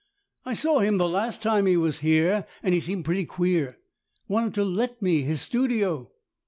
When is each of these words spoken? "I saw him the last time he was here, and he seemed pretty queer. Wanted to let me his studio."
"I 0.45 0.55
saw 0.55 0.79
him 0.79 0.97
the 0.97 1.07
last 1.07 1.43
time 1.43 1.67
he 1.67 1.77
was 1.77 1.99
here, 1.99 2.47
and 2.63 2.73
he 2.73 2.79
seemed 2.79 3.05
pretty 3.05 3.23
queer. 3.25 3.77
Wanted 4.27 4.55
to 4.55 4.63
let 4.63 4.99
me 4.99 5.21
his 5.21 5.41
studio." 5.41 6.09